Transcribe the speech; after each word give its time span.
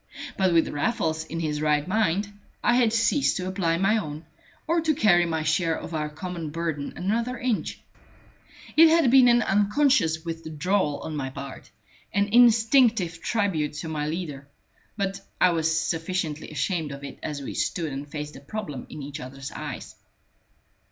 But 0.35 0.51
with 0.51 0.67
Raffles 0.69 1.25
in 1.25 1.39
his 1.41 1.61
right 1.61 1.87
mind, 1.87 2.33
I 2.63 2.73
had 2.73 2.91
ceased 2.91 3.37
to 3.37 3.47
apply 3.47 3.77
my 3.77 3.97
own, 3.99 4.25
or 4.65 4.81
to 4.81 4.95
carry 4.95 5.27
my 5.27 5.43
share 5.43 5.77
of 5.77 5.93
our 5.93 6.09
common 6.09 6.49
burden 6.49 6.93
another 6.95 7.37
inch. 7.37 7.79
It 8.75 8.89
had 8.89 9.11
been 9.11 9.27
an 9.27 9.43
unconscious 9.43 10.25
withdrawal 10.25 11.01
on 11.01 11.15
my 11.15 11.29
part, 11.29 11.69
an 12.15 12.29
instinctive 12.29 13.21
tribute 13.21 13.73
to 13.73 13.89
my 13.89 14.07
leader; 14.07 14.47
but 14.97 15.21
I 15.39 15.51
was 15.51 15.79
sufficiently 15.79 16.49
ashamed 16.49 16.91
of 16.91 17.03
it 17.03 17.19
as 17.21 17.43
we 17.43 17.53
stood 17.53 17.93
and 17.93 18.07
faced 18.09 18.33
the 18.33 18.39
problem 18.39 18.87
in 18.89 19.03
each 19.03 19.19
other's 19.19 19.51
eyes. 19.51 19.93